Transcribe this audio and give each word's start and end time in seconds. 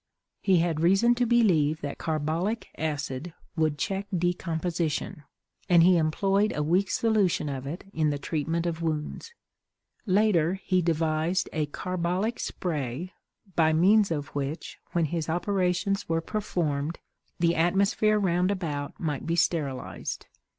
He 0.41 0.57
had 0.57 0.79
reason 0.79 1.13
to 1.13 1.27
believe 1.27 1.81
that 1.81 1.99
carbolic 1.99 2.69
acid 2.75 3.35
would 3.55 3.77
check 3.77 4.07
decomposition, 4.11 5.25
and 5.69 5.83
he 5.83 5.95
employed 5.97 6.51
a 6.55 6.63
weak 6.63 6.89
solution 6.89 7.47
of 7.49 7.67
it 7.67 7.83
in 7.93 8.09
the 8.09 8.17
treatment 8.17 8.65
of 8.65 8.81
wounds; 8.81 9.35
later 10.07 10.55
he 10.55 10.81
devised 10.81 11.49
a 11.53 11.67
"carbolic 11.67 12.39
spray," 12.39 13.13
by 13.55 13.73
means 13.73 14.09
of 14.09 14.29
which 14.29 14.79
when 14.93 15.05
his 15.05 15.29
operations 15.29 16.09
were 16.09 16.19
performed 16.19 16.97
the 17.37 17.53
atmosphere 17.55 18.17
round 18.17 18.49
about 18.49 18.99
might 18.99 19.27
be 19.27 19.35
sterilized. 19.35 20.25